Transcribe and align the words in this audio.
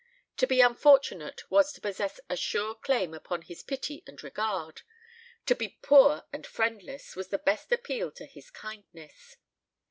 To 0.37 0.47
be 0.47 0.61
unfortunate 0.61 1.43
was 1.51 1.73
to 1.73 1.79
possess 1.79 2.19
a 2.27 2.35
sure 2.35 2.73
claim 2.73 3.13
upon 3.13 3.43
his 3.43 3.61
pity 3.61 4.03
and 4.07 4.23
regard; 4.23 4.81
to 5.45 5.53
be 5.53 5.77
poor 5.83 6.23
and 6.33 6.43
friendless 6.47 7.15
was 7.15 7.27
the 7.27 7.37
best 7.37 7.71
appeal 7.71 8.09
to 8.13 8.25
his 8.25 8.49
kindness. 8.49 9.37